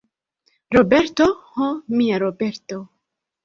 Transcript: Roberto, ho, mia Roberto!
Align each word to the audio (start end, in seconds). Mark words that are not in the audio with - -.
Roberto, 0.75 1.29
ho, 1.53 1.69
mia 1.95 2.17
Roberto! 2.27 2.85